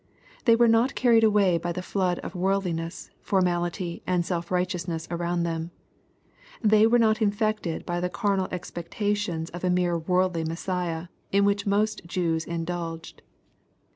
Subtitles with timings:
[0.45, 5.43] They were not carried away by the flood of worldliness, formality, and self righteousness around
[5.43, 5.69] them.
[6.59, 11.67] They were not infected by the carnal expectations of a mere worldly Messiah, in which
[11.67, 13.21] most Jews indulged.